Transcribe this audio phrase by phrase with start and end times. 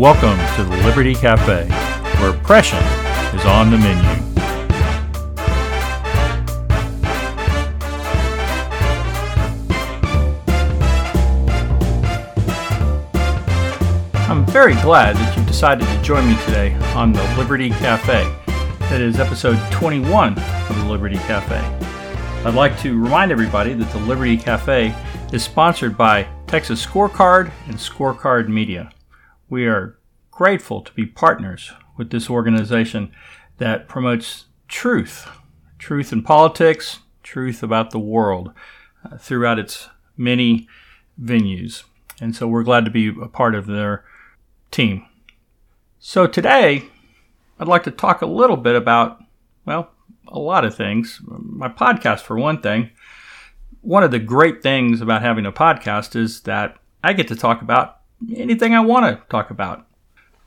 [0.00, 1.68] Welcome to the Liberty Cafe,
[2.18, 2.78] where oppression
[3.38, 4.08] is on the menu.
[14.26, 18.24] I'm very glad that you decided to join me today on the Liberty Cafe.
[18.88, 21.58] That is episode 21 of the Liberty Cafe.
[22.46, 24.94] I'd like to remind everybody that the Liberty Cafe
[25.34, 28.90] is sponsored by Texas Scorecard and Scorecard Media.
[29.50, 29.98] We are
[30.30, 33.12] grateful to be partners with this organization
[33.58, 35.28] that promotes truth,
[35.76, 38.52] truth in politics, truth about the world
[39.04, 40.68] uh, throughout its many
[41.20, 41.82] venues.
[42.20, 44.04] And so we're glad to be a part of their
[44.70, 45.04] team.
[45.98, 46.84] So today,
[47.58, 49.18] I'd like to talk a little bit about,
[49.66, 49.90] well,
[50.28, 51.20] a lot of things.
[51.26, 52.90] My podcast, for one thing.
[53.80, 57.62] One of the great things about having a podcast is that I get to talk
[57.62, 57.99] about
[58.34, 59.86] anything I want to talk about.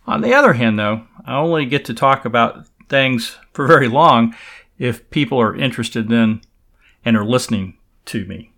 [0.06, 4.36] On the other hand, though, I only get to talk about things for very long
[4.78, 6.42] if people are interested in
[7.06, 8.52] and are listening to me.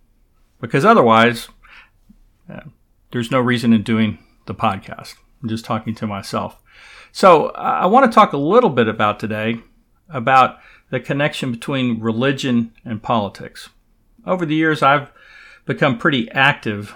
[0.60, 1.48] Because otherwise,
[2.52, 2.60] uh,
[3.12, 5.14] there's no reason in doing the podcast.
[5.42, 6.60] I'm just talking to myself.
[7.12, 9.60] So I want to talk a little bit about today
[10.08, 10.58] about
[10.90, 13.70] the connection between religion and politics.
[14.26, 15.10] Over the years, I've
[15.64, 16.94] become pretty active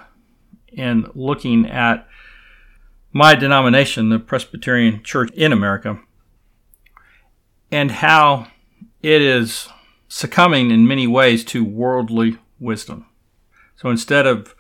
[0.73, 2.07] in looking at
[3.13, 6.01] my denomination, the Presbyterian Church in America,
[7.71, 8.49] and how
[9.03, 9.69] it is
[10.09, 13.07] succumbing in many ways to worldly wisdom.
[13.77, 14.55] So instead of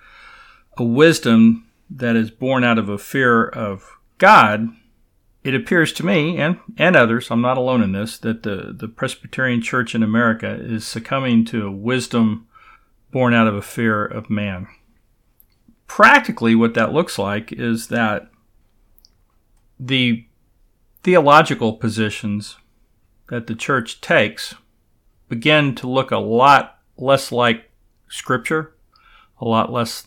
[0.77, 4.69] a wisdom that is born out of a fear of God,
[5.43, 8.89] it appears to me and, and others, I'm not alone in this, that the, the
[8.89, 12.47] Presbyterian Church in America is succumbing to a wisdom
[13.11, 14.69] born out of a fear of man.
[15.87, 18.31] Practically, what that looks like is that
[19.81, 20.27] the
[21.03, 22.57] theological positions
[23.31, 24.55] that the church takes
[25.29, 27.71] begin to look a lot less like
[28.09, 28.75] Scripture,
[29.41, 30.07] a lot less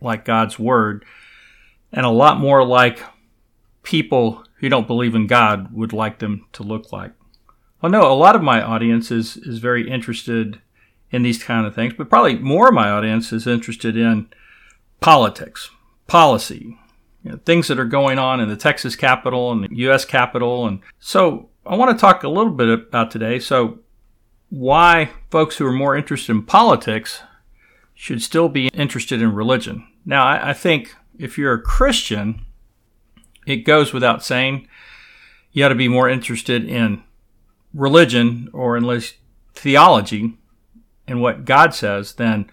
[0.00, 1.04] like God's Word,
[1.90, 3.00] and a lot more like
[3.82, 7.12] people who don't believe in God would like them to look like.
[7.80, 10.60] Well, no, a lot of my audience is, is very interested
[11.10, 14.28] in these kind of things, but probably more of my audience is interested in
[15.00, 15.70] politics,
[16.08, 16.76] policy,
[17.26, 20.04] you know, things that are going on in the Texas Capitol and the U.S.
[20.04, 20.64] Capitol.
[20.68, 23.40] And so I want to talk a little bit about today.
[23.40, 23.80] So,
[24.48, 27.22] why folks who are more interested in politics
[27.96, 29.88] should still be interested in religion.
[30.04, 32.44] Now, I, I think if you're a Christian,
[33.44, 34.68] it goes without saying
[35.50, 37.02] you ought to be more interested in
[37.74, 39.16] religion or at least
[39.52, 40.34] theology
[41.08, 42.48] and what God says than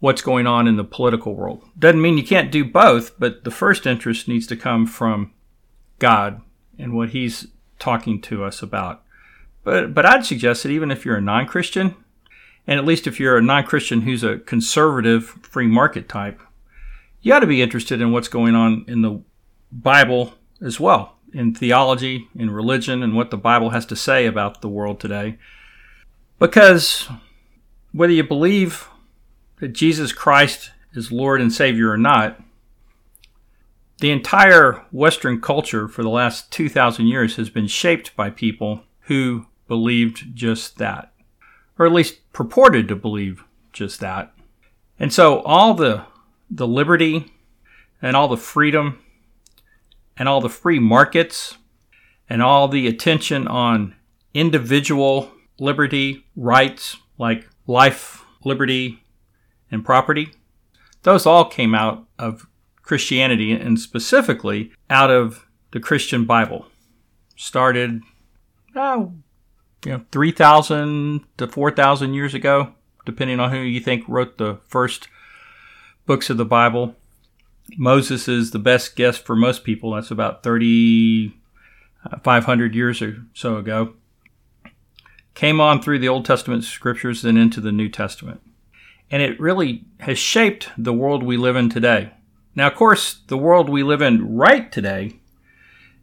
[0.00, 1.62] what's going on in the political world.
[1.78, 5.32] Doesn't mean you can't do both, but the first interest needs to come from
[5.98, 6.40] God
[6.78, 7.48] and what He's
[7.78, 9.02] talking to us about.
[9.64, 11.96] But, but I'd suggest that even if you're a non Christian,
[12.66, 16.40] and at least if you're a non Christian who's a conservative free market type,
[17.22, 19.20] you ought to be interested in what's going on in the
[19.72, 24.60] Bible as well, in theology, in religion, and what the Bible has to say about
[24.60, 25.38] the world today.
[26.38, 27.08] Because
[27.92, 28.88] whether you believe
[29.60, 32.40] that Jesus Christ is Lord and Savior or not,
[33.98, 39.46] the entire Western culture for the last 2,000 years has been shaped by people who
[39.68, 41.12] believed just that,
[41.78, 44.34] or at least purported to believe just that.
[44.98, 46.04] And so all the,
[46.50, 47.32] the liberty
[48.02, 48.98] and all the freedom
[50.16, 51.56] and all the free markets
[52.28, 53.94] and all the attention on
[54.34, 59.02] individual liberty rights like life, liberty,
[59.70, 60.32] and property,
[61.02, 62.46] those all came out of
[62.82, 66.64] Christianity and specifically out of the Christian Bible.
[67.36, 68.00] Started,
[68.74, 69.12] oh,
[69.84, 72.72] you know, 3,000 to 4,000 years ago,
[73.04, 75.08] depending on who you think wrote the first
[76.06, 76.94] books of the Bible.
[77.76, 79.92] Moses is the best guess for most people.
[79.92, 83.94] That's about 3,500 uh, years or so ago.
[85.34, 88.40] Came on through the Old Testament scriptures and into the New Testament
[89.10, 92.12] and it really has shaped the world we live in today.
[92.54, 95.20] Now, of course, the world we live in right today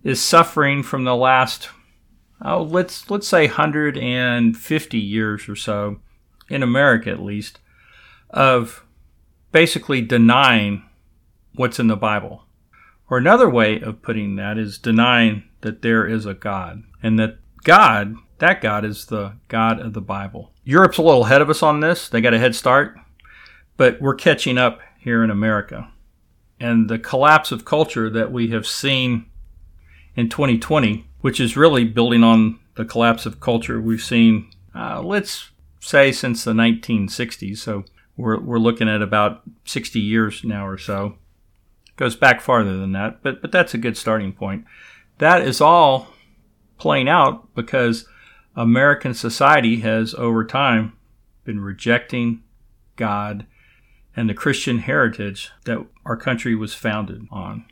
[0.03, 1.69] is suffering from the last,
[2.41, 5.99] oh, let's let's say 150 years or so,
[6.49, 7.59] in America at least,
[8.29, 8.85] of
[9.51, 10.83] basically denying
[11.55, 12.45] what's in the Bible.
[13.09, 17.37] Or another way of putting that is denying that there is a God and that
[17.63, 20.51] God that God is the God of the Bible.
[20.65, 22.09] Europe's a little ahead of us on this.
[22.09, 22.97] They got a head start,
[23.77, 25.89] but we're catching up here in America.
[26.59, 29.25] and the collapse of culture that we have seen
[30.15, 35.49] in 2020, which is really building on the collapse of culture we've seen, uh, let's
[35.79, 37.57] say, since the 1960s.
[37.57, 37.83] So
[38.15, 41.15] we're, we're looking at about 60 years now or so.
[41.97, 44.65] Goes back farther than that, but, but that's a good starting point.
[45.17, 46.07] That is all
[46.77, 48.07] playing out because
[48.55, 50.93] American society has, over time,
[51.43, 52.43] been rejecting
[52.95, 53.45] God
[54.15, 57.65] and the Christian heritage that our country was founded on.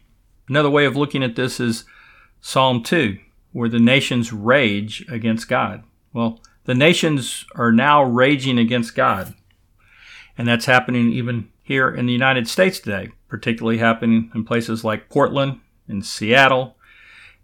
[0.50, 1.86] Another way of looking at this is
[2.42, 3.18] Psalm 2,
[3.52, 5.84] where the nations rage against God.
[6.14, 9.34] Well, the nations are now raging against God.
[10.38, 15.10] And that's happening even here in the United States today, particularly happening in places like
[15.10, 16.76] Portland and Seattle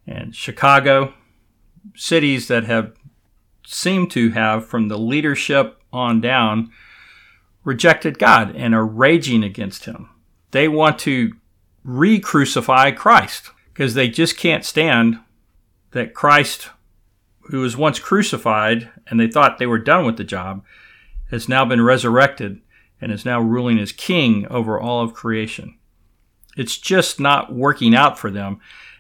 [0.08, 1.14] and Chicago,
[1.96, 2.94] cities that have
[3.68, 6.72] seemed to have, from the leadership on down,
[7.64, 10.10] rejected God and are raging against him.
[10.52, 11.34] They want to
[11.84, 15.20] re crucify Christ because they just can't stand
[15.92, 16.70] that Christ,
[17.50, 20.64] who was once crucified and they thought they were done with the job,
[21.30, 22.62] has now been resurrected
[23.02, 25.78] and is now ruling as king over all of creation.
[26.56, 28.60] It's just not working out for them.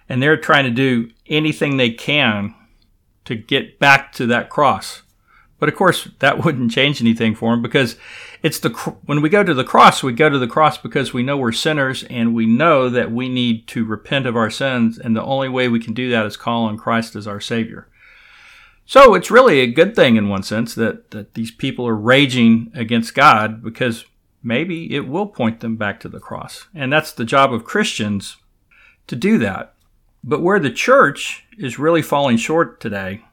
[0.09, 2.53] And they're trying to do anything they can
[3.27, 5.03] to get back to that cross.
[5.59, 7.97] But of course, that wouldn't change anything for them because
[8.41, 8.69] it's the
[9.05, 11.51] when we go to the cross, we go to the cross because we know we're
[11.51, 15.49] sinners and we know that we need to repent of our sins, and the only
[15.49, 17.87] way we can do that is call on Christ as our Savior.
[18.85, 22.71] So it's really a good thing in one sense that that these people are raging
[22.73, 24.05] against God because
[24.41, 28.37] maybe it will point them back to the cross, and that's the job of Christians
[29.07, 29.73] to do that.
[30.23, 33.23] But where the church is really falling short today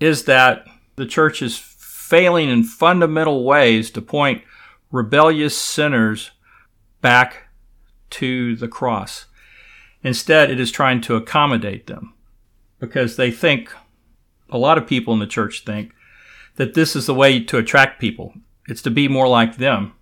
[0.00, 4.42] is that the church is failing in fundamental ways to point
[4.90, 6.30] rebellious sinners
[7.00, 7.48] back
[8.10, 9.26] to the cross.
[10.02, 12.14] Instead, it is trying to accommodate them
[12.78, 13.72] because they think,
[14.50, 15.92] a lot of people in the church think,
[16.56, 18.34] that this is the way to attract people.
[18.68, 19.92] It's to be more like them,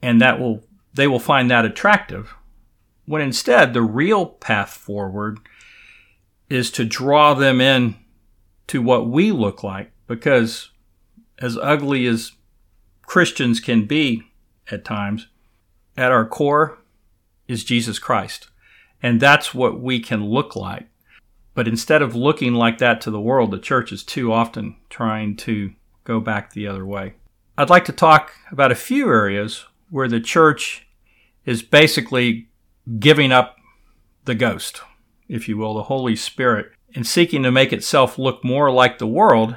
[0.00, 0.64] and that will
[0.94, 2.34] they will find that attractive.
[3.06, 5.40] When instead the real path forward
[6.52, 7.96] is to draw them in
[8.66, 10.70] to what we look like because
[11.38, 12.32] as ugly as
[13.02, 14.22] Christians can be
[14.70, 15.28] at times,
[15.96, 16.78] at our core
[17.48, 18.48] is Jesus Christ.
[19.02, 20.88] And that's what we can look like.
[21.54, 25.36] But instead of looking like that to the world, the church is too often trying
[25.38, 25.72] to
[26.04, 27.14] go back the other way.
[27.56, 30.86] I'd like to talk about a few areas where the church
[31.46, 32.48] is basically
[32.98, 33.56] giving up
[34.24, 34.82] the ghost,
[35.32, 39.06] if you will, the Holy Spirit, and seeking to make itself look more like the
[39.06, 39.56] world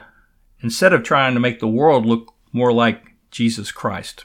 [0.61, 4.23] instead of trying to make the world look more like Jesus Christ.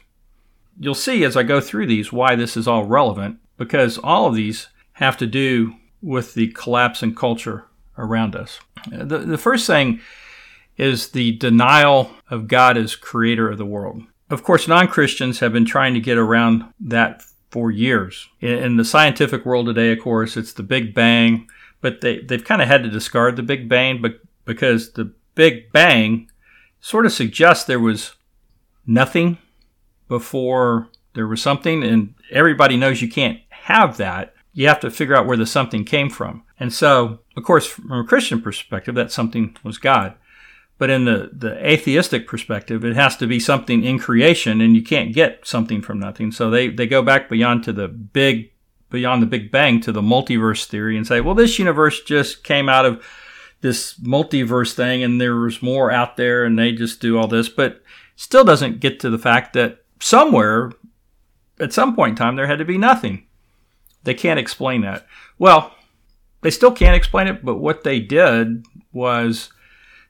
[0.79, 4.37] You'll see as I go through these why this is all relevant, because all of
[4.37, 7.67] these have to do with the collapse in culture
[7.99, 8.61] around us.
[8.88, 10.00] The, the first thing
[10.76, 14.03] is the denial of God as creator of the world.
[14.31, 18.29] Of course, non Christians have been trying to get around that for years.
[18.41, 21.49] In the scientific world today, of course, it's the Big Bang,
[21.81, 25.73] but they, they've kind of had to discard the Big Bang but because the Big
[25.73, 26.31] Bang
[26.81, 28.14] sort of suggests there was
[28.87, 29.38] nothing
[30.08, 34.34] before there was something, and everybody knows you can't have that.
[34.53, 36.43] You have to figure out where the something came from.
[36.58, 40.15] And so, of course, from a Christian perspective, that something was God.
[40.81, 44.82] But in the, the atheistic perspective, it has to be something in creation, and you
[44.82, 46.32] can't get something from nothing.
[46.32, 48.51] So they, they go back beyond to the big,
[48.89, 52.70] beyond the Big Bang to the multiverse theory and say, well, this universe just came
[52.70, 53.05] out of
[53.60, 57.51] this multiverse thing and there was more out there and they just do all this,
[57.51, 57.82] but
[58.17, 60.72] still doesn't get to the fact that somewhere
[61.60, 63.27] at some point in time there had to be nothing.
[64.05, 65.06] They can't explain that.
[65.39, 65.75] Well,
[66.41, 69.53] they still can't explain it, but what they did was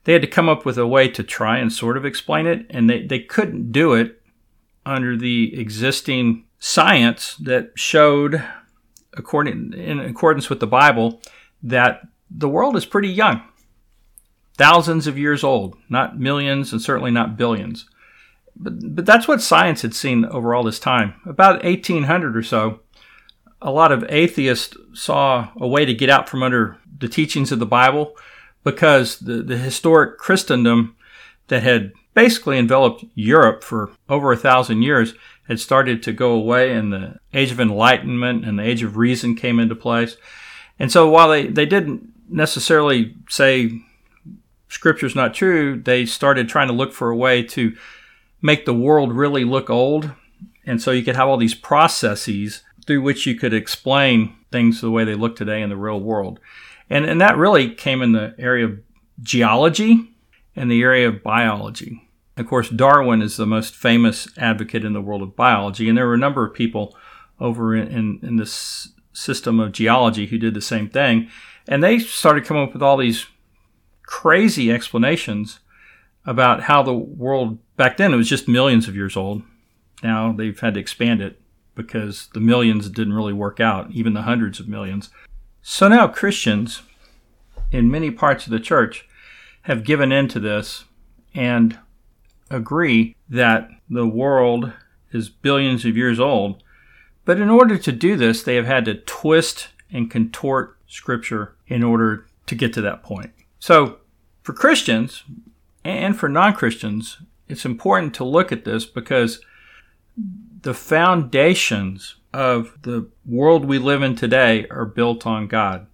[0.05, 2.67] they had to come up with a way to try and sort of explain it,
[2.71, 4.23] and they, they couldn't do it
[4.87, 8.43] under the existing science that showed,
[9.15, 11.21] according in accordance with the Bible,
[11.63, 13.43] that the world is pretty young.
[14.57, 17.89] Thousands of years old, not millions and certainly not billions.
[18.57, 21.15] But, but that's what science had seen over all this time.
[21.27, 22.81] About 1800 or so,
[23.63, 27.59] a lot of atheists saw a way to get out from under the teachings of
[27.59, 28.15] the Bible
[28.65, 30.97] because the, the historic Christendom
[31.49, 35.15] that had basically enveloped Europe for over a thousand years
[35.49, 39.35] had started to go away, and the Age of Enlightenment and the Age of Reason
[39.35, 40.17] came into place.
[40.79, 43.81] And so while they, they didn't necessarily say
[44.69, 47.77] scripture's not true, they started trying to look for a way to
[48.41, 50.13] make the world really look old.
[50.65, 54.91] And so you could have all these processes through which you could explain things the
[54.91, 56.39] way they look today in the real world.
[56.91, 58.81] And, and that really came in the area of
[59.23, 60.11] geology
[60.57, 62.09] and the area of biology.
[62.37, 66.07] Of course, Darwin is the most famous advocate in the world of biology, and there
[66.07, 66.97] were a number of people
[67.39, 71.31] over in, in, in this system of geology who did the same thing.
[71.69, 73.27] And they started coming up with all these
[74.03, 75.61] crazy explanations
[76.27, 79.43] about how the world back then it was just millions of years old.
[80.03, 81.41] Now they've had to expand it
[81.75, 85.11] because the millions didn't really work out, even the hundreds of millions.
[85.63, 86.83] So now Christians
[87.71, 89.07] in many parts of the church
[89.63, 90.85] have given in to this
[91.35, 91.79] and
[92.51, 94.73] agree that the world
[95.13, 96.63] is billions of years old.
[97.25, 101.83] But in order to do this, they have had to twist and contort Scripture in
[101.83, 103.31] order to get to that point.
[103.61, 103.99] So,
[104.43, 105.23] for Christians
[105.85, 109.41] and for non Christians, it's important to look at this because
[110.63, 115.87] the foundations of the world we live in today are built on God.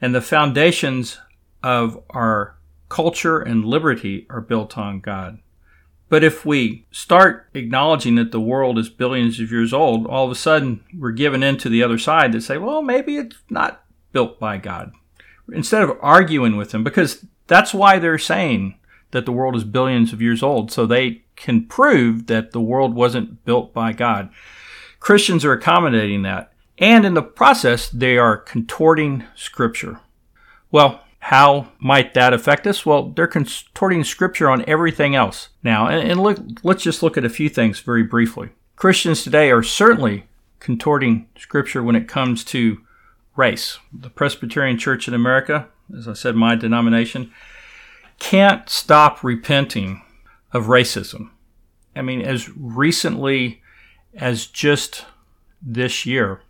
[0.00, 1.18] And the foundations
[1.62, 2.56] of our
[2.88, 5.38] culture and liberty are built on God.
[6.08, 10.30] But if we start acknowledging that the world is billions of years old, all of
[10.30, 14.40] a sudden we're given into the other side to say, well, maybe it's not built
[14.40, 14.92] by God.
[15.52, 18.78] Instead of arguing with them, because that's why they're saying
[19.10, 22.94] that the world is billions of years old, so they can prove that the world
[22.94, 24.30] wasn't built by God.
[25.00, 26.52] Christians are accommodating that.
[26.78, 30.00] And in the process, they are contorting Scripture.
[30.70, 32.86] Well, how might that affect us?
[32.86, 35.88] Well, they're contorting Scripture on everything else now.
[35.88, 38.50] And, and look, let's just look at a few things very briefly.
[38.76, 40.26] Christians today are certainly
[40.60, 42.80] contorting Scripture when it comes to
[43.34, 43.78] race.
[43.92, 47.32] The Presbyterian Church in America, as I said, my denomination,
[48.18, 50.02] can't stop repenting
[50.52, 51.30] of racism.
[51.94, 53.62] I mean, as recently
[54.14, 55.04] as just
[55.60, 56.40] this year,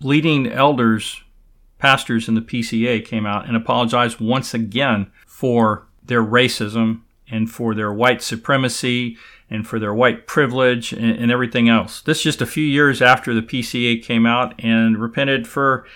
[0.00, 1.22] leading elders,
[1.78, 7.74] pastors in the PCA came out and apologized once again for their racism and for
[7.74, 9.16] their white supremacy
[9.50, 12.00] and for their white privilege and, and everything else.
[12.02, 15.86] This just a few years after the PCA came out and repented for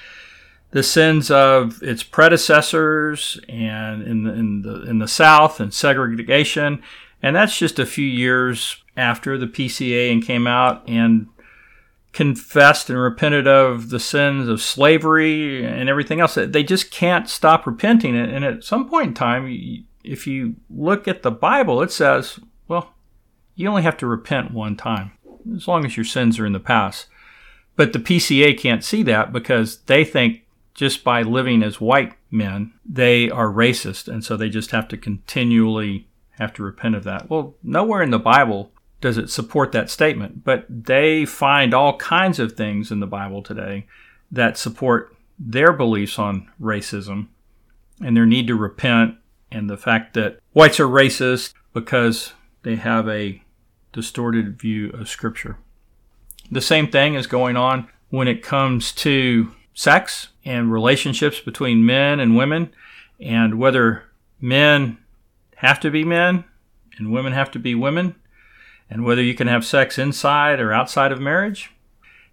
[0.71, 6.83] the sins of its predecessors and in the, in the, in the South and segregation.
[7.23, 11.29] And that's just a few years after the PCA and came out and
[12.13, 16.35] confessed and repented of the sins of slavery and everything else.
[16.35, 18.17] They just can't stop repenting.
[18.17, 22.95] And at some point in time, if you look at the Bible, it says, well,
[23.55, 25.13] you only have to repent one time,
[25.55, 27.07] as long as your sins are in the past.
[27.77, 30.43] But the PCA can't see that because they think
[30.75, 34.09] just by living as white men, they are racist.
[34.09, 36.09] And so they just have to continually
[36.39, 37.31] have to repent of that.
[37.31, 38.71] Well, nowhere in the Bible
[39.03, 43.43] does it support that statement, but they find all kinds of things in the Bible
[43.43, 43.87] today
[44.31, 47.27] that support their beliefs on racism
[48.01, 49.17] and their need to repent
[49.51, 52.33] and the fact that whites are racist because
[52.63, 53.43] they have a
[53.93, 55.59] distorted view of Scripture.
[56.51, 62.21] The same thing is going on when it comes to sex and relationships between men
[62.21, 62.73] and women,
[63.21, 64.05] and whether
[64.41, 64.99] men
[65.57, 66.45] have to be men
[66.99, 68.15] and women have to be women,
[68.93, 71.71] and whether you can have sex inside or outside of marriage,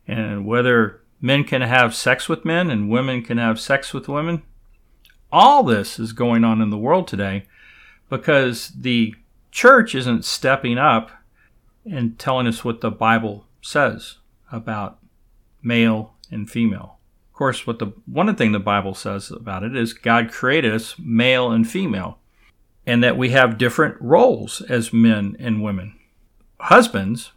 [0.06, 4.44] and whether men can have sex with men and women can have sex with women.
[5.32, 7.46] All this is going on in the world today
[8.10, 9.16] because the
[9.52, 11.12] church isn't stepping up
[11.90, 14.18] and telling us what the Bible says
[14.52, 15.00] about
[15.64, 16.98] male and female
[17.30, 21.00] Of course, what the one thing the Bible says about it is God created us
[21.00, 22.18] male and female,
[22.86, 25.99] and that we have different roles as men and women.
[26.60, 27.32] Husbands,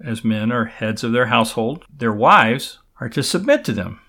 [0.00, 1.84] as men, are heads of their household.
[1.94, 4.00] Their wives are to submit to them,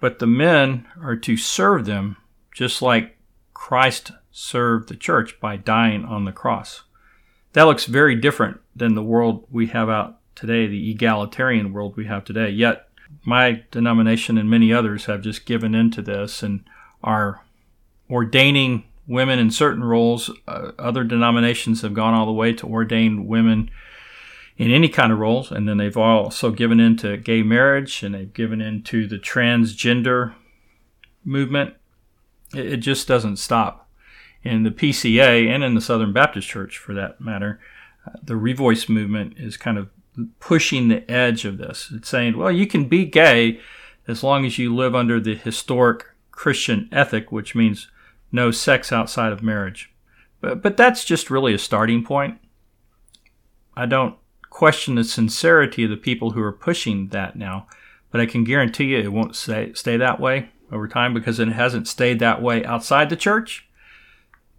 [0.00, 2.16] but the men are to serve them
[2.54, 3.16] just like
[3.54, 6.82] Christ served the church by dying on the cross.
[7.52, 12.06] That looks very different than the world we have out today, the egalitarian world we
[12.06, 12.48] have today.
[12.48, 12.88] Yet
[13.24, 16.64] my denomination and many others have just given into this and
[17.02, 17.42] are
[18.10, 20.30] ordaining women in certain roles.
[20.46, 23.70] Uh, other denominations have gone all the way to ordain women
[24.56, 28.14] in any kind of roles, and then they've also given in to gay marriage and
[28.14, 30.34] they've given in to the transgender
[31.24, 31.74] movement.
[32.54, 33.88] It, it just doesn't stop.
[34.44, 37.60] In the PCA and in the Southern Baptist Church, for that matter,
[38.06, 39.88] uh, the Revoice movement is kind of
[40.40, 41.90] pushing the edge of this.
[41.94, 43.60] It's saying, well, you can be gay
[44.08, 47.88] as long as you live under the historic Christian ethic, which means
[48.32, 49.92] no sex outside of marriage.
[50.40, 52.38] But, but that's just really a starting point.
[53.76, 54.16] I don't
[54.50, 57.66] question the sincerity of the people who are pushing that now,
[58.10, 61.48] but I can guarantee you it won't stay, stay that way over time because it
[61.48, 63.68] hasn't stayed that way outside the church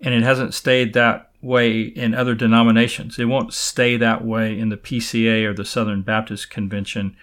[0.02, 3.20] and it hasn't stayed that way in other denominations.
[3.20, 7.16] It won't stay that way in the PCA or the Southern Baptist Convention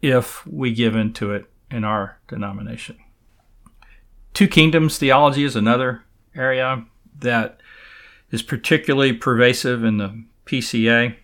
[0.00, 2.96] if we give into it in our denomination.
[4.34, 6.84] Two kingdoms theology is another area
[7.18, 7.60] that
[8.30, 11.16] is particularly pervasive in the PCA.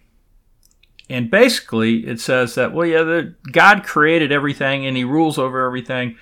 [1.11, 5.65] And basically, it says that, well, yeah, the, God created everything and he rules over
[5.65, 6.19] everything,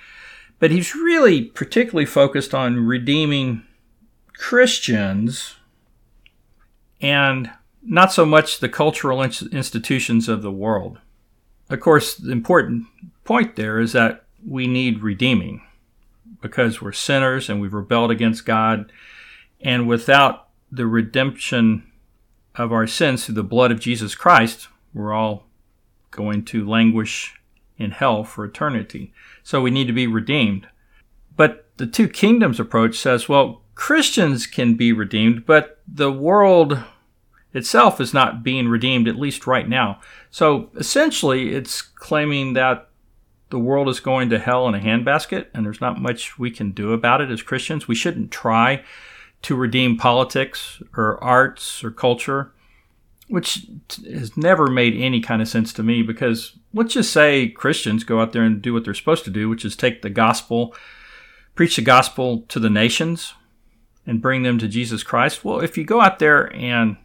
[0.59, 3.63] but he's really particularly focused on redeeming
[4.33, 5.55] Christians
[7.01, 7.51] and
[7.83, 10.99] not so much the cultural institutions of the world.
[11.69, 12.85] Of course, the important
[13.25, 15.66] point there is that we need redeeming
[16.41, 18.91] because we're sinners and we've rebelled against God.
[19.61, 21.91] And without the redemption
[22.55, 25.45] of our sins through the blood of Jesus Christ, we're all
[26.11, 27.39] going to languish
[27.77, 29.13] in hell for eternity.
[29.43, 30.67] So we need to be redeemed.
[31.35, 36.83] But the two kingdoms approach says, well, Christians can be redeemed, but the world
[37.53, 40.01] itself is not being redeemed, at least right now.
[40.31, 42.89] So essentially, it's claiming that
[43.49, 46.71] the world is going to hell in a handbasket, and there's not much we can
[46.71, 47.87] do about it as Christians.
[47.87, 48.83] We shouldn't try
[49.43, 52.51] to redeem politics or arts or culture,
[53.27, 53.67] which
[54.05, 58.19] has never made any kind of sense to me because let's just say Christians go
[58.19, 60.75] out there and do what they're supposed to do, which is take the gospel,
[61.55, 63.33] preach the gospel to the nations,
[64.05, 65.45] and bring them to Jesus Christ.
[65.45, 66.97] Well, if you go out there and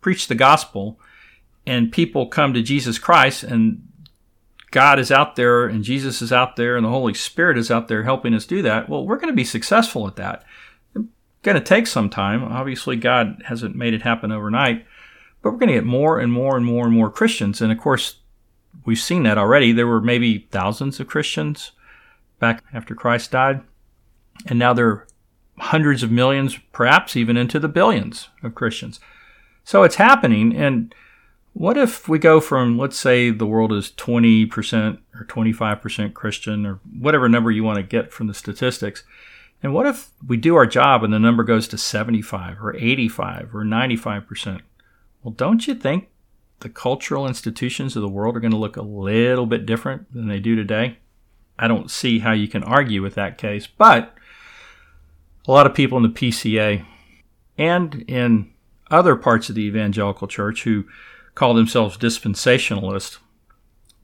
[0.00, 0.98] preach the gospel
[1.66, 3.86] and people come to Jesus Christ and
[4.70, 7.88] God is out there and Jesus is out there and the Holy Spirit is out
[7.88, 10.44] there helping us do that, well, we're going to be successful at that.
[10.94, 11.04] It's
[11.42, 12.44] going to take some time.
[12.44, 14.86] Obviously, God hasn't made it happen overnight,
[15.42, 17.60] but we're going to get more and more and more and more Christians.
[17.60, 18.16] And of course,
[18.84, 19.72] we've seen that already.
[19.72, 21.72] There were maybe thousands of Christians
[22.38, 23.62] back after Christ died,
[24.46, 25.06] and now there are
[25.58, 29.00] hundreds of millions, perhaps even into the billions of Christians.
[29.64, 30.56] So it's happening.
[30.56, 30.94] And
[31.52, 36.80] what if we go from, let's say the world is 20% or 25% Christian or
[36.98, 39.04] whatever number you want to get from the statistics?
[39.62, 43.54] And what if we do our job and the number goes to 75 or 85
[43.54, 44.60] or 95%?
[45.22, 46.08] Well, don't you think
[46.60, 50.28] the cultural institutions of the world are going to look a little bit different than
[50.28, 50.98] they do today?
[51.58, 54.14] I don't see how you can argue with that case, but
[55.46, 56.84] a lot of people in the PCA
[57.58, 58.50] and in
[58.90, 60.84] other parts of the evangelical church who
[61.34, 63.18] call themselves dispensationalists,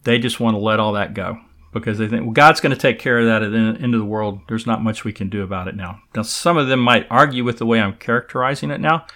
[0.04, 1.38] they just want to let all that go
[1.72, 4.00] because they think, well, God's going to take care of that at the end of
[4.00, 4.40] the world.
[4.48, 6.00] There's not much we can do about it now.
[6.14, 9.06] Now, some of them might argue with the way I'm characterizing it now,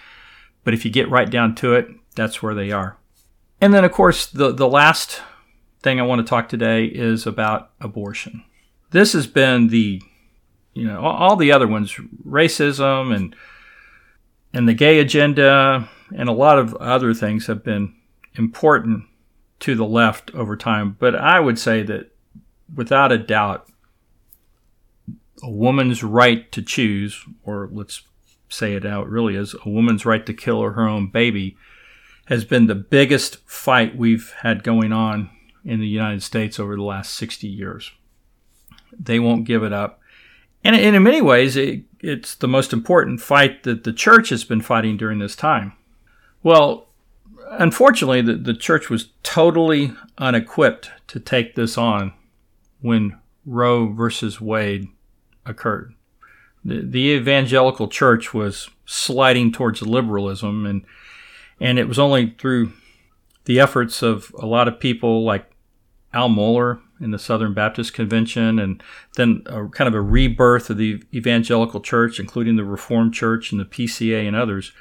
[0.63, 2.97] but if you get right down to it, that's where they are.
[3.59, 5.21] And then, of course, the, the last
[5.81, 8.43] thing I want to talk today is about abortion.
[8.91, 10.01] This has been the
[10.73, 11.93] you know all, the other ones
[12.25, 13.35] racism and
[14.53, 17.93] and the gay agenda and a lot of other things have been
[18.35, 19.05] important
[19.59, 22.11] to the left over time but i would say that
[22.73, 23.67] without a doubt
[25.43, 28.03] a woman's right to choose or let's
[28.49, 31.57] say it out really is a woman's right to kill her own baby
[32.25, 35.29] has been the biggest fight we've had going on
[35.63, 37.91] in the united states over the last 60 years
[38.97, 40.01] they won't give it up
[40.63, 44.61] and, in many ways, it, it's the most important fight that the church has been
[44.61, 45.73] fighting during this time.
[46.43, 46.89] Well,
[47.51, 52.13] unfortunately, the, the church was totally unequipped to take this on
[52.81, 54.87] when Roe versus Wade
[55.45, 55.93] occurred.
[56.63, 60.83] The, the evangelical church was sliding towards liberalism, and
[61.59, 62.73] and it was only through
[63.45, 65.51] the efforts of a lot of people like
[66.13, 68.83] Al Mohler in the Southern Baptist Convention, and
[69.15, 73.59] then a, kind of a rebirth of the evangelical church, including the Reformed Church and
[73.59, 74.71] the PCA and others,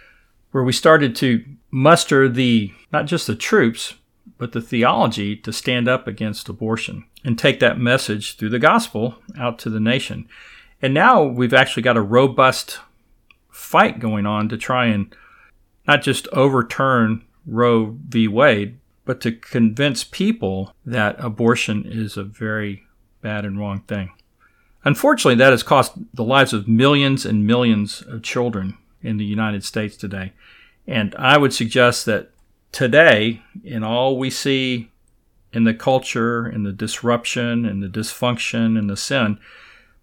[0.51, 3.95] where we started to muster the not just the troops,
[4.39, 9.17] but the theology to stand up against abortion and take that message through the gospel
[9.39, 10.29] out to the nation.
[10.83, 12.81] And now we've actually got a robust
[13.51, 15.15] fight going on to try and
[15.87, 18.29] not just overturn Roe v.
[18.29, 22.85] Wade, but to convince people that abortion is a very
[23.21, 24.11] bad and wrong thing.
[24.85, 29.65] Unfortunately, that has cost the lives of millions and millions of children in the United
[29.65, 30.33] States today.
[30.87, 32.31] And I would suggest that
[32.73, 34.91] today, in all we see
[35.53, 39.39] in the culture, in the disruption, in the dysfunction, and the sin,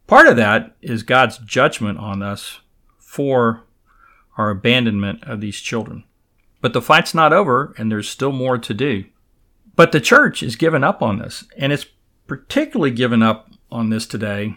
[0.05, 2.59] part of that is God's judgment on us
[2.97, 3.63] for
[4.37, 6.03] our abandonment of these children.
[6.61, 9.05] But the fight's not over, and there's still more to do.
[9.75, 11.85] But the church is giving up on this, and it's
[12.25, 14.55] particularly given up on this today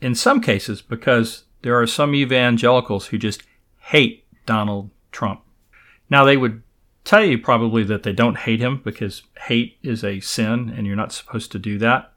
[0.00, 3.42] in some cases because there are some evangelicals who just
[3.88, 5.40] hate Donald Trump.
[6.10, 6.62] Now, they would
[7.04, 10.94] tell you probably that they don't hate him because hate is a sin and you're
[10.94, 12.12] not supposed to do that.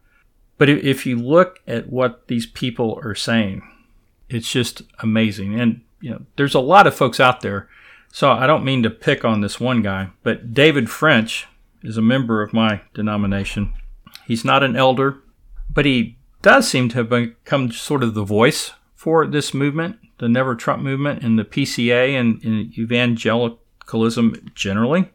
[0.57, 3.61] But if you look at what these people are saying,
[4.27, 5.59] it's just amazing.
[5.59, 7.69] And, you know, there's a lot of folks out there.
[8.11, 11.47] So I don't mean to pick on this one guy, but David French
[11.83, 13.73] is a member of my denomination.
[14.27, 15.19] He's not an elder,
[15.69, 20.29] but he does seem to have become sort of the voice for this movement, the
[20.29, 25.09] Never Trump movement, and the PCA and, and evangelicalism generally.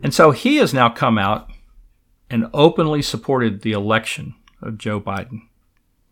[0.00, 1.50] And so he has now come out
[2.30, 5.42] and openly supported the election of Joe Biden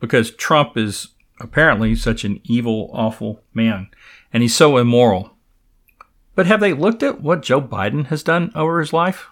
[0.01, 3.89] because Trump is apparently such an evil, awful man,
[4.33, 5.37] and he's so immoral.
[6.35, 9.29] But have they looked at what Joe Biden has done over his life?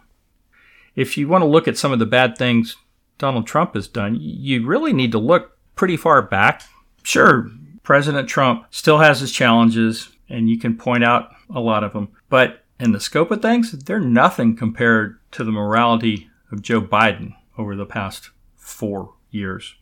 [0.94, 2.76] If you want to look at some of the bad things
[3.18, 6.62] Donald Trump has done, you really need to look pretty far back.
[7.02, 7.50] Sure,
[7.88, 12.10] President Trump still has his challenges, and you can point out a lot of them.
[12.28, 17.32] But in the scope of things, they're nothing compared to the morality of Joe Biden
[17.56, 19.74] over the past four years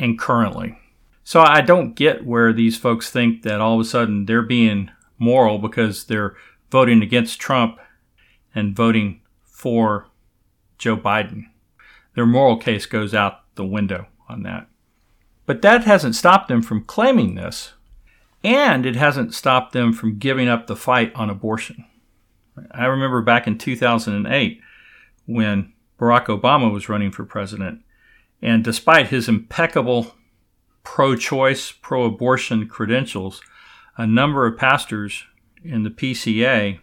[0.00, 0.78] and currently.
[1.24, 4.90] So I don't get where these folks think that all of a sudden they're being
[5.18, 6.34] moral because they're
[6.70, 7.76] voting against Trump
[8.54, 10.06] and voting for
[10.78, 11.42] Joe Biden.
[12.14, 14.68] Their moral case goes out the window on that.
[15.46, 17.74] But that hasn't stopped them from claiming this,
[18.42, 21.84] and it hasn't stopped them from giving up the fight on abortion.
[22.70, 24.60] I remember back in 2008
[25.26, 27.82] when Barack Obama was running for president,
[28.40, 30.14] and despite his impeccable
[30.82, 33.40] pro choice, pro abortion credentials,
[33.96, 35.24] a number of pastors
[35.62, 36.78] in the PCA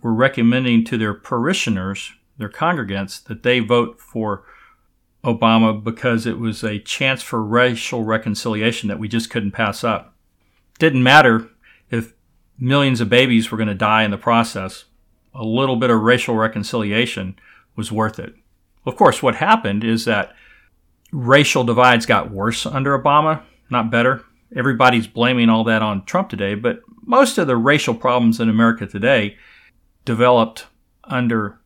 [0.00, 4.44] were recommending to their parishioners, their congregants, that they vote for
[5.24, 10.14] Obama because it was a chance for racial reconciliation that we just couldn't pass up.
[10.78, 11.48] Didn't matter
[11.90, 12.12] if
[12.58, 14.84] millions of babies were going to die in the process.
[15.34, 17.36] A little bit of racial reconciliation
[17.74, 18.34] was worth it.
[18.86, 20.34] Of course, what happened is that
[21.10, 24.22] racial divides got worse under Obama, not better.
[24.54, 28.86] Everybody's blaming all that on Trump today, but most of the racial problems in America
[28.86, 29.36] today
[30.04, 30.66] developed
[31.04, 31.60] under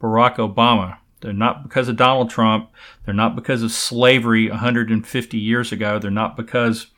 [0.00, 0.98] Barack Obama.
[1.20, 2.70] They're not because of Donald Trump.
[3.04, 5.98] They're not because of slavery 150 years ago.
[5.98, 6.88] They're not because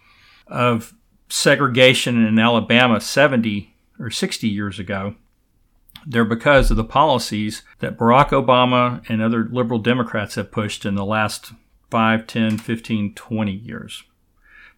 [0.47, 0.95] of
[1.29, 5.15] segregation in Alabama 70 or 60 years ago.
[6.07, 10.95] They're because of the policies that Barack Obama and other liberal Democrats have pushed in
[10.95, 11.53] the last
[11.91, 14.05] 5, 10, 15, 20 years.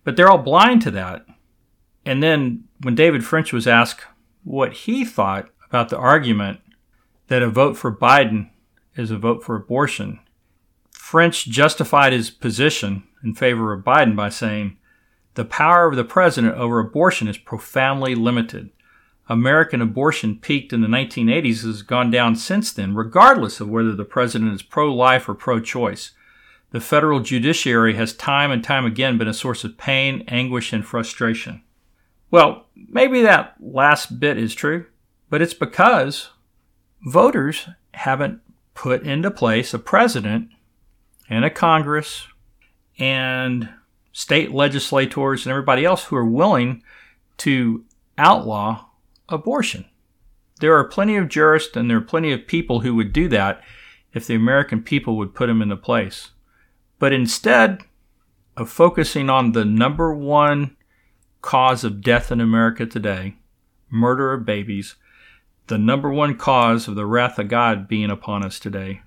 [0.04, 1.24] But they're all blind to that.
[2.04, 4.04] And then when David French was asked
[4.42, 6.60] what he thought about the argument
[7.28, 8.50] that a vote for Biden
[8.96, 10.20] is a vote for abortion,
[10.92, 14.76] French justified his position in favor of Biden by saying,
[15.34, 18.70] the power of the president over abortion is profoundly limited.
[19.28, 24.04] American abortion peaked in the 1980s has gone down since then, regardless of whether the
[24.04, 26.10] president is pro life or pro choice.
[26.70, 30.84] The federal judiciary has time and time again been a source of pain, anguish, and
[30.84, 31.62] frustration.
[32.30, 34.86] Well, maybe that last bit is true,
[35.30, 36.30] but it's because
[37.06, 38.40] voters haven't
[38.74, 40.50] put into place a president
[41.28, 42.26] and a Congress
[42.98, 43.68] and
[44.12, 46.82] state legislators and everybody else who are willing
[47.38, 47.84] to
[48.18, 48.86] outlaw
[49.28, 49.84] abortion.
[50.60, 53.62] There are plenty of jurists and there are plenty of people who would do that
[54.12, 56.30] if the American people would put them into place.
[56.98, 57.80] But instead
[58.56, 60.76] of focusing on the number one
[61.40, 63.36] cause of death in America today,
[63.90, 64.94] murder of babies,
[65.66, 69.02] the number one cause of the wrath of God being upon us today,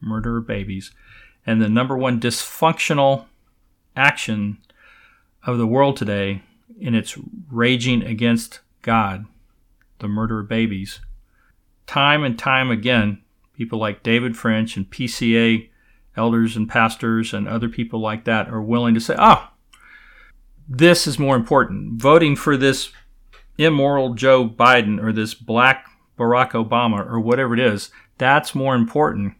[0.00, 0.90] murder of babies,
[1.46, 3.26] and the number one dysfunctional
[3.96, 4.58] action
[5.44, 6.42] of the world today
[6.78, 7.16] in its
[7.50, 9.26] raging against God,
[9.98, 11.00] the murder of babies.
[11.86, 13.22] Time and time again,
[13.56, 15.68] people like David French and PCA
[16.16, 19.78] elders and pastors and other people like that are willing to say, ah, oh,
[20.68, 22.00] this is more important.
[22.00, 22.90] Voting for this
[23.58, 25.86] immoral Joe Biden or this black
[26.18, 29.34] Barack Obama or whatever it is, that's more important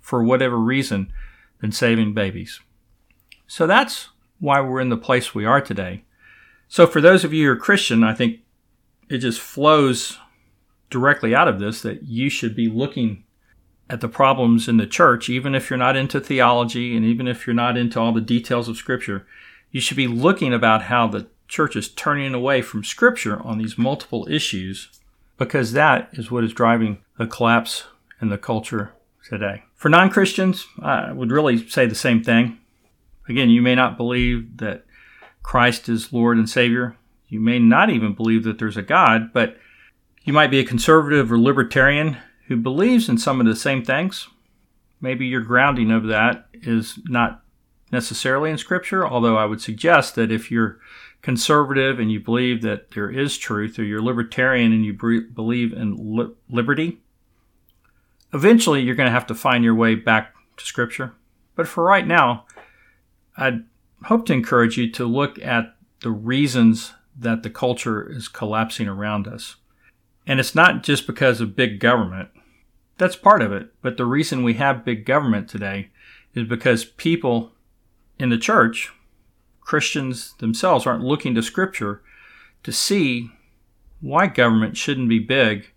[0.00, 1.12] for whatever reason
[1.60, 2.60] than saving babies.
[3.46, 4.08] So that's
[4.40, 6.04] why we're in the place we are today.
[6.68, 8.40] So for those of you who are Christian, I think
[9.08, 10.18] it just flows
[10.90, 13.24] directly out of this that you should be looking
[13.88, 17.46] at the problems in the church, even if you're not into theology and even if
[17.46, 19.26] you're not into all the details of Scripture,
[19.70, 23.76] you should be looking about how the church is turning away from Scripture on these
[23.76, 24.88] multiple issues
[25.36, 27.84] because that is what is driving the collapse
[28.22, 28.94] in the culture
[29.28, 29.62] today.
[29.74, 32.58] For non Christians, I would really say the same thing.
[33.28, 34.86] Again, you may not believe that
[35.42, 36.96] Christ is Lord and Savior.
[37.28, 39.58] You may not even believe that there's a God, but
[40.24, 44.26] you might be a conservative or libertarian who believes in some of the same things.
[45.02, 47.42] Maybe your grounding of that is not
[47.90, 50.78] necessarily in Scripture, although I would suggest that if you're
[51.22, 56.16] conservative and you believe that there is truth, or you're libertarian and you believe in
[56.16, 57.00] li- liberty,
[58.34, 61.14] eventually you're going to have to find your way back to Scripture.
[61.54, 62.46] But for right now,
[63.36, 63.64] I'd
[64.04, 69.28] hope to encourage you to look at the reasons that the culture is collapsing around
[69.28, 69.56] us.
[70.26, 72.30] And it's not just because of big government.
[72.98, 73.72] That's part of it.
[73.80, 75.90] But the reason we have big government today
[76.34, 77.52] is because people
[78.18, 78.92] in the church,
[79.64, 82.02] Christians themselves, aren't looking to Scripture
[82.62, 83.30] to see
[84.00, 85.70] why government shouldn't be big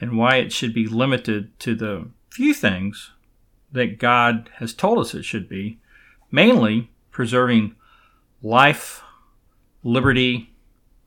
[0.00, 3.12] and why it should be limited to the few things
[3.72, 5.78] that God has told us it should be,
[6.30, 7.74] mainly preserving
[8.42, 9.02] life,
[9.84, 10.52] liberty,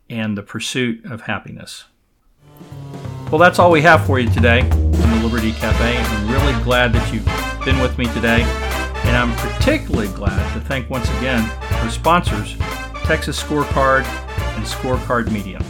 [0.09, 1.85] and the pursuit of happiness.
[3.31, 5.97] Well, that's all we have for you today in the Liberty Cafe.
[5.97, 7.25] I'm really glad that you've
[7.65, 8.72] been with me today.
[9.05, 12.55] And I'm particularly glad to thank once again our sponsors,
[13.03, 14.05] Texas Scorecard
[14.55, 15.61] and Scorecard Media.